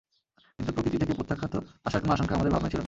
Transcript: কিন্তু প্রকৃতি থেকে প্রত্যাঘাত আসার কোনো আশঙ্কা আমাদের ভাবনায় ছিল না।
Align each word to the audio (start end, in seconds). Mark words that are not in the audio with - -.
কিন্তু 0.59 0.71
প্রকৃতি 0.73 0.97
থেকে 0.97 1.13
প্রত্যাঘাত 1.13 1.53
আসার 1.85 1.99
কোনো 2.01 2.11
আশঙ্কা 2.13 2.33
আমাদের 2.35 2.51
ভাবনায় 2.51 2.71
ছিল 2.71 2.75
না। 2.75 2.79